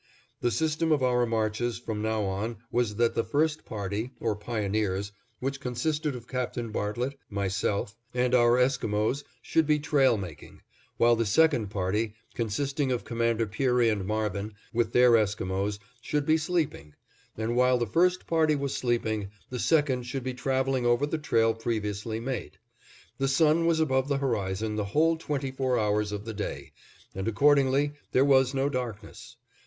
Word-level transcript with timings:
The 0.39 0.49
system 0.49 0.91
of 0.91 1.03
our 1.03 1.27
marches 1.27 1.77
from 1.77 2.01
now 2.01 2.23
on 2.23 2.57
was 2.71 2.95
that 2.95 3.13
the 3.13 3.23
first 3.23 3.65
party, 3.65 4.09
or 4.19 4.35
pioneers, 4.35 5.11
which 5.39 5.59
consisted 5.59 6.15
of 6.15 6.27
Captain 6.27 6.71
Bartlett, 6.71 7.19
myself, 7.29 7.95
and 8.11 8.33
our 8.33 8.57
Esquimos, 8.57 9.23
should 9.43 9.67
be 9.67 9.77
trail 9.77 10.17
making, 10.17 10.63
while 10.97 11.15
the 11.15 11.27
second 11.27 11.67
party, 11.69 12.15
consisting 12.33 12.91
of 12.91 13.03
Commander 13.03 13.45
Peary 13.45 13.89
and 13.89 14.03
Marvin, 14.05 14.55
with 14.73 14.91
their 14.91 15.15
Esquimos, 15.15 15.77
should 16.01 16.25
be 16.25 16.35
sleeping; 16.35 16.95
and 17.37 17.55
while 17.55 17.77
the 17.77 17.85
first 17.85 18.25
party 18.25 18.55
was 18.55 18.73
sleeping, 18.75 19.29
the 19.51 19.59
second 19.59 20.07
should 20.07 20.23
be 20.23 20.33
traveling 20.33 20.83
over 20.83 21.05
the 21.05 21.19
trail 21.19 21.53
previously 21.53 22.19
made. 22.19 22.57
The 23.19 23.27
sun 23.27 23.67
was 23.67 23.79
above 23.79 24.07
the 24.07 24.17
horizon 24.17 24.77
the 24.77 24.85
whole 24.85 25.15
twenty 25.15 25.51
four 25.51 25.77
hours 25.77 26.11
of 26.11 26.25
the 26.25 26.33
day, 26.33 26.71
and 27.13 27.27
accordingly 27.27 27.93
there 28.13 28.25
was 28.25 28.55
no 28.55 28.67
darkness. 28.67 29.35